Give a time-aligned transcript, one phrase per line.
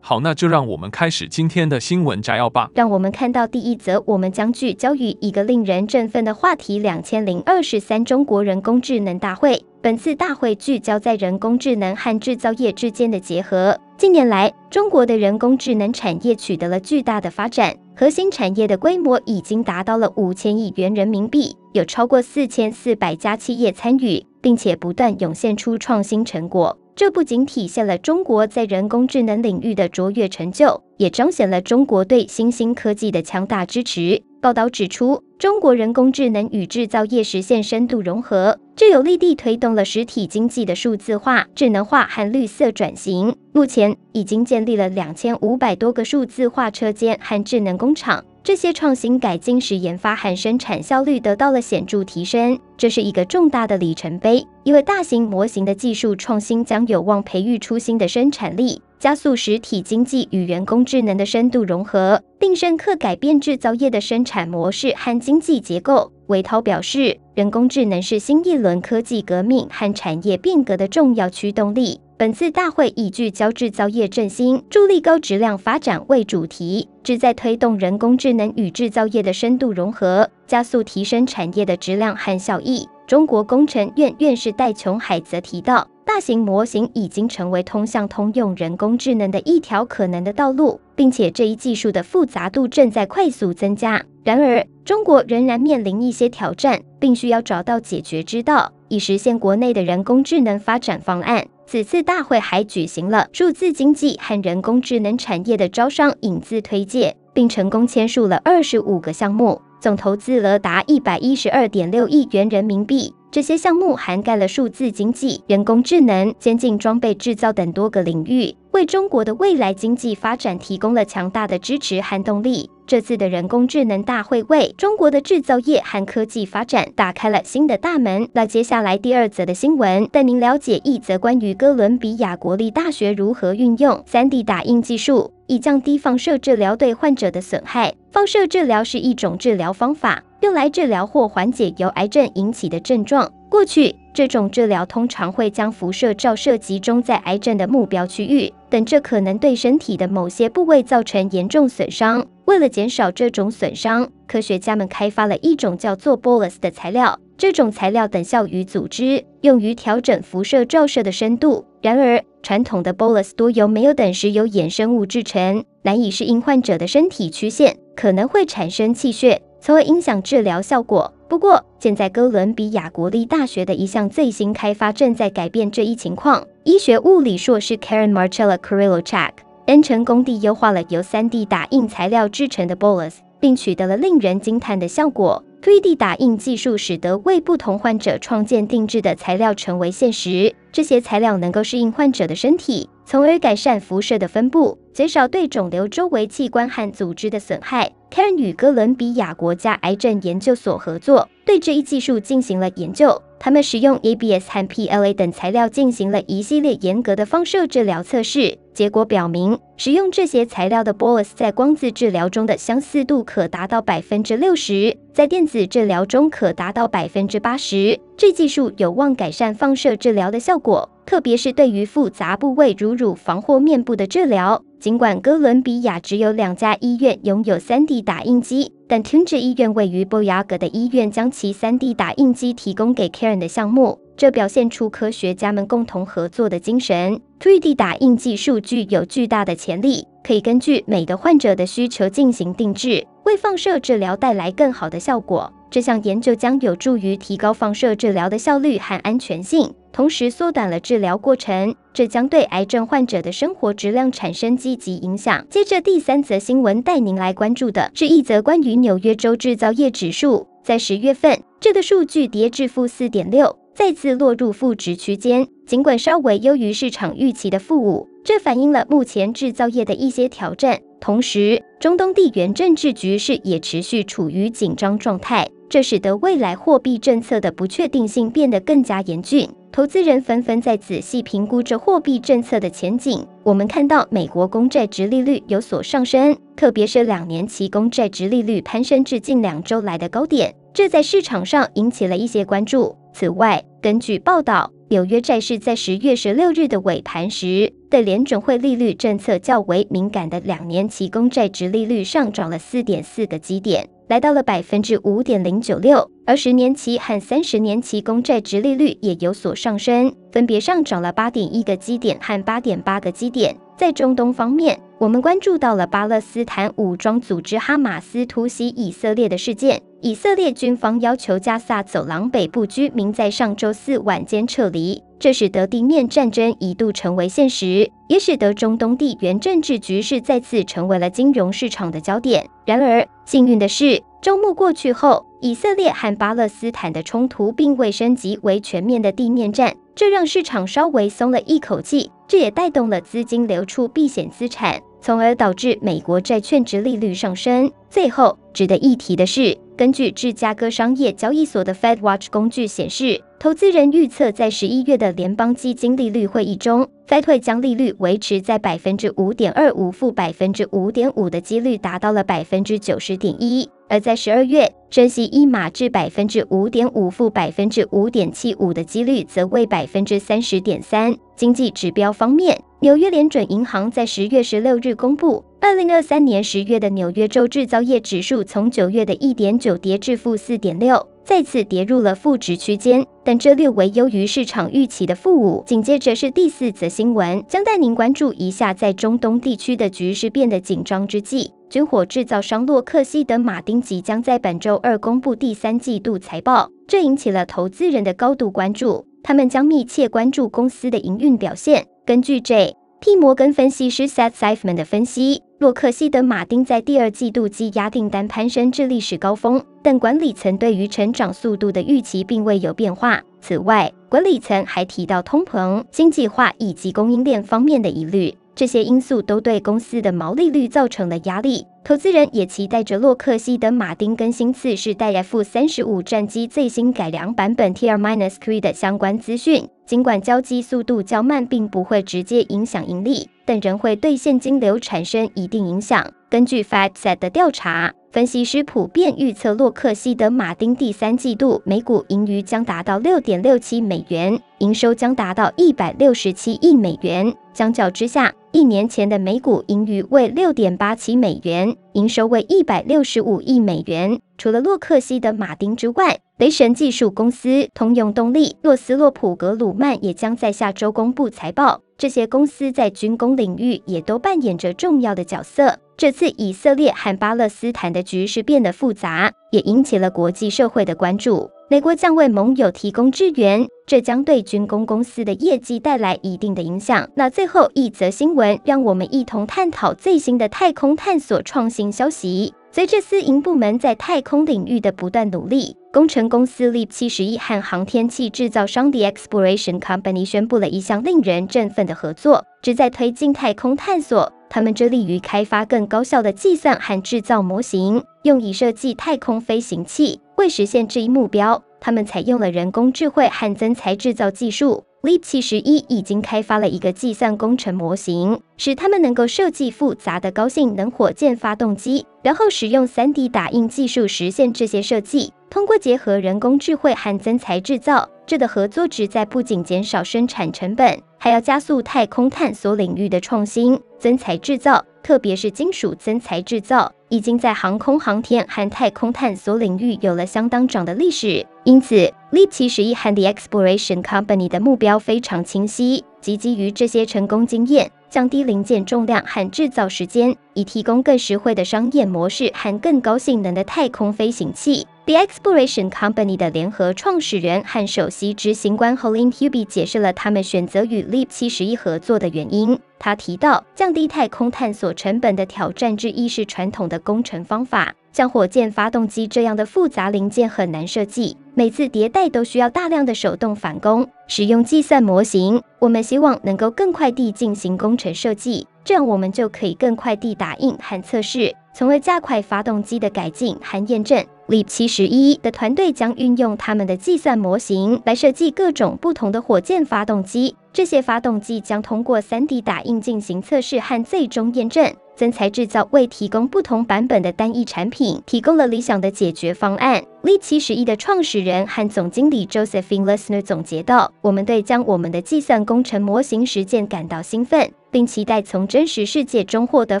[0.00, 2.70] 好，那就让我们开始今天的新闻摘要吧。
[2.74, 9.62] 让我们看到第一则，我们将聚焦于一个令人振奋的话题：两千零二十三中国人工智能大会。
[9.82, 13.78] 本次大会聚焦在人工智能和制造业之间的结合。
[13.96, 26.76] 近年来，中国的人工智能产业取得了巨大的发展，核心产业的规模已经达到了五千亿元人民币，有超过四千四百家企业参与，并且不断涌现出创新成果。
[27.00, 34.22] 这不仅体现了中国在人工智能领域的卓越成就，也彰显了中国对新兴科技的强大支持。
[34.42, 43.34] 报道指出，中国人工智能与制造业实现深度融合，这有力地推动了实体经济的数字化、智能化和绿色转型。
[43.54, 48.22] 目前已经建立了两千五百多个数字化车间和智能工厂。
[48.42, 54.46] 这些创新改进使研发和生产效率得到了显著提升，这是一个重大的里程碑。
[54.64, 66.10] 因为大型模型的技术创新将有望培育出新的生产力，加速实体经济与人工智能的深度融合，并深刻改变制造业的生产模式和经济结构。
[66.28, 72.00] 韦涛表示，人工智能是新一轮科技革命和产业变革的重要驱动力。
[72.20, 82.86] 本次大会以聚焦制造业振兴、助力高质量发展为主题，旨在推动人工智能与制造业的深度融合，加速提升产业的质量和效益。
[83.06, 94.04] 中国工程院院士戴琼海则提到，大型模型已经成为通向通用人工智能的一条可能的道路，并且这一技术的复杂度正在快速增加。
[94.22, 101.46] 然而，中国仍然面临一些挑战，并需要找到解决之道，以实现国内的人工智能发展方案。
[101.70, 113.14] 此次大会还举行了数字经济和人工智能产业的招商引资推介，并成功签署了二十五个项目，总投资额达一百一十二点六亿元人民币。
[113.32, 122.68] 这些项目涵盖了数字经济、人工智能、先进装备制造等多个领域，为中国的未来经济发展提供了强大的支持和动力。
[122.88, 128.28] 这次的人工智能大会为中国的制造业和科技发展打开了新的大门。
[128.32, 137.94] 那接下来第二则的新闻，带您了解一则关于哥伦比亚国立大学如何运用 3D 打印技术，以降低放射治疗对患者的损害。
[138.10, 143.30] 放射治疗是一种治疗方法，用来治疗或缓解由癌症引起的症状。
[143.48, 152.24] 过去，这种治疗通常会将辐射照射集中在癌症的目标区域，等这可能对身体的某些部位造成严重损伤。
[152.44, 157.18] 为了减少这种损伤，科学家们开发了一种叫做 Bolus 的材料。
[157.36, 161.64] 这种材料等效于组织，用于调整辐射照射的深度。
[161.80, 171.12] 然而，传统的 Bolus 多由没有等时有衍生物制成，难以适应患者的身体曲线，可能会产生气血，从而影响治疗效果。
[171.28, 176.44] 不过，现在哥伦比亚国立大学的一项最新开发正在改变这一情况。
[176.64, 181.00] 医学物理硕士 Karen Marcella c a r i l l o c h a c k 恩成功地优化了由
[181.00, 185.44] 3D 打印材料制成的 Bolus，并取得了令人惊叹的效果。
[185.62, 190.54] 3D 打印技术使得为不同患者创建定制的材料成为现实。
[190.72, 197.90] 这些材料能够适应患者的身体，从而改善辐射的分布，减少对肿瘤周围器官和组织的损害。
[198.08, 203.20] Karen 与哥伦比亚国家癌症研究所合作，对这一技术进行了研究。
[203.40, 208.56] 他们使用 ABS 和 PLA 等材料进行了一系列严格的放射治疗测试。
[208.72, 217.98] 结果表明，使用这些材料的 Bolus 在光子治疗中的相似度可达到百分之六十，在电子治疗中可达到百分之八十。
[218.16, 224.62] 这技术有望改善放射治疗的效果，特别是对于复杂部位如乳房或面部的治疗。
[224.78, 237.20] 尽管哥伦比亚只有两家医院拥有 3D 打印机，但停止医院位于博雅格的医院将其 3D 打印机提供给 Karen 的项目，这表现出科学家们共同合作的精神。
[237.40, 245.52] 3D 打印技术具有巨大的潜力，可以根据每个患者的需求进行定制，为放射治疗带来更好的效果。
[245.70, 255.46] 这项研究将有助于提高放射治疗的效率和安全性，同时缩短了治疗过程，这将对癌症患者的生活质量产生积极影响。
[255.48, 265.46] 接着，第三则新闻带您来关注的是一则关于纽约州制造业指数，在十月份，这个数据跌至负四点六，再次落入负值区间。
[265.66, 270.80] 尽管稍微优于市场预期的负五，这反映了目前制造业的一些挑战。
[271.00, 279.48] 同时，中东地缘政治局势也持续处于紧张状态，这使得未来货币政策的不确定性变得更加严峻。
[279.70, 283.24] 投资人纷纷在仔细评估着货币政策的前景。
[283.44, 292.96] 我们看到美国公债殖利率有所上升，特别是两年期公债殖利率攀升至近两周来的高点，这在市场上引起了一些关注。
[293.14, 303.88] 此外，根据报道，纽约债市在十月十六日的尾盘时，对联准会利率政策较为敏感的两年期公债殖利率上涨了四点四个基点。
[304.10, 313.56] 来到了百分之五点零九六，而十年期和三十年期公债殖利率也有所上升，分别上涨了八点一个基点和八点八个基点。
[313.78, 319.80] 在中东方面，我们关注到了巴勒斯坦武装组织哈马斯突袭以色列的事件。
[320.00, 332.48] 以色列军方要求加萨走廊北部居民在上周四晚间撤离，这使得地面战争一度成为现实，也使得中东地缘政治局势再次成为了金融市场的焦点。
[332.64, 342.10] 然而，幸运的是，周末过去后，以色列和巴勒斯坦的冲突并未升级为全面的地面战，这让市场稍微松了一口气。
[342.26, 347.70] 这也带动了资金流出避险资产，从而导致美国债券值利率上升。
[347.90, 363.66] 最后，值得一提的是，根据芝加哥商业交易所的 FedWatch 工具显示，投资人预测在十一月的联邦基金利率会议中，Fed 会将利率维持在百分之五点二五负百分之五点五的几率达到了百分之九十点一。
[363.88, 371.16] 而在十二月，升息一码至百分之五点五负百分之五点七五的几率则为百分之三十点三。
[371.36, 385.62] 经济指标方面，纽约联准银行在十月十六日公布，二零二三年十月的纽约州制造业指数从九月的一点九跌至负四点六，再次跌入了负值区间，但这略为优于市场预期的负五。
[385.66, 399.04] 紧接着是第四则新闻，将带您关注一下，在中东地区的局势变得紧张之际，军火制造商洛克希德马丁即将在本周二公布第三季度财报，这引起了投资人的高度关注。
[399.22, 401.84] 他们将密切关注公司的营运表现。
[402.10, 403.14] 根据 J.P.
[403.14, 413.22] 摩根分析师 Seth Seifman 的分析，洛克希德马丁在第二季度积压订单攀升至历史高峰，但管理层对于成长速度的预期并未有变化。
[413.40, 418.34] 此外，管理层还提到通膨、经济化以及供应链方面的疑虑。
[418.54, 429.66] 这些因素都对公司的毛利率造成了压力，投资人也期待着洛克希德马丁更新次世代 F 三十五战机最新改良版本 T R minus Q 的相关资讯。
[429.86, 436.06] 尽管交机速度较慢，并不会直接影响盈利，但仍会对现金流产生一定影响。
[436.28, 447.34] 根据 FactSet 的调查，分析师普遍预测洛克希德马丁第三季度每股盈余将达到六点六七美元，营收将达到一百六十七亿美元。
[447.52, 454.20] 相较之下，一年前的每股盈余为六点八七美元，营收为一百六十五亿美元。
[454.38, 461.80] 除了洛克希德马丁之外，雷神技术公司、通用动力、洛斯洛普格鲁曼也将在下周公布财报。
[461.98, 465.76] 这些公司在军工领域也都扮演着重要的角色。
[465.98, 471.50] 这次以色列和巴勒斯坦的局势变得复杂，也引起了国际社会的关注。
[471.70, 477.08] 美国将为盟友提供支援，这将对军工公司的业绩带来一定的影响。
[477.14, 482.52] 那最后一则新闻，让我们一同探讨最新的太空探索创新消息。
[482.72, 494.32] 随着私营部门在太空领域的不断努力，工程公司 LEAP 71和航天器制造商 The Exploration Company 宣布了一项令人振奋的合作，旨在推进太空探索。
[494.50, 500.20] 他们致力于开发更高效的计算和制造模型，用以设计太空飞行器。
[500.36, 504.84] 为实现这一目标，他们采用了人工智慧和增材制造技术。
[505.02, 515.32] LEAP 71已经开发了一个计算工程模型，使他们能够设计复杂的高性能火箭发动机，然后使用 3D 打印技术实现这些设计。
[515.48, 523.80] 通过结合人工智慧和增材制造，这的合作旨在不仅减少生产成本，还要加速太空探索领域的创新。
[523.98, 531.46] 增材制造，特别是金属增材制造，已经在航空航天和太空探索领域有了相当长的历史。
[531.64, 544.86] 因此，LEAP 71和 The Exploration Company 的目标非常清晰，即基于这些成功经验，降低零件重量和制造时间，以提供更实惠的商业模式和更高性能的太空飞行器。
[545.06, 552.78] The Exploration Company 的联合创始人和首席执行官 Holin Hubie 解释了他们选择与 LEAP 71合作的原因。
[552.98, 564.08] 他提到，降低太空探索成本的挑战之一是传统的工程方法，像火箭发动机这样的复杂零件很难设计，每次迭代都需要大量的手动返工。
[564.26, 574.24] 使用计算模型，我们希望能够更快地进行工程设计，这样我们就可以更快地打印和测试，从而加快发动机的改进和验证。
[574.48, 584.92] LEAP 71的团队将运用他们的计算模型来设计各种不同的火箭发动机，这些发动机将通过 3D 打印进行测试和最终验证。
[585.20, 590.02] 增材制造为提供不同版本的单一产品提供了理想的解决方案。
[590.22, 600.00] LEAP 71的创始人和总经理 Josephine Lessner 总结道：“我们对将我们的计算工程模型实践感到兴奋，并期待从真实世界中获得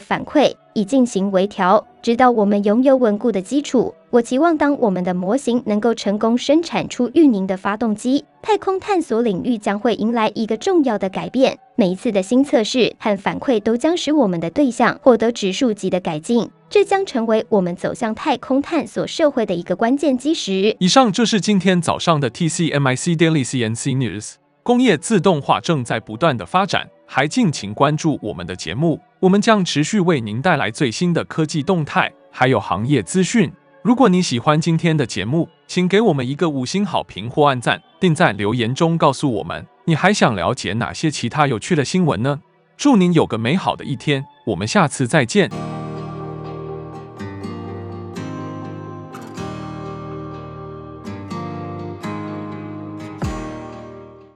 [0.00, 3.94] 反馈，以进行微调，直到我们拥有稳固的基础。
[4.10, 20.74] 我期望当我们的模型能够成功生产出运营的发动机，太空探索领域将会迎来一个重要的改变。”每一次的新测试和反馈都将使我们的对象获得指数级的改进，这将成为我们走向太空探索社会的一个关键基石。
[20.80, 24.34] 以上就是今天早上的 TCMIC Daily CNC News。
[24.64, 33.50] 工业自动化正在不断的发展，还敬请关注我们的节目，我们将持续为您带来最新的科技动态，还有行业资讯。
[33.82, 39.66] 如果你喜欢今天的节目，请给我们一个五星好评或按赞，并在留言中告诉我们。
[39.86, 42.40] 你还想了解哪些其他有趣的新闻呢？
[42.76, 45.79] 祝您有个美好的一天，我们下次再见。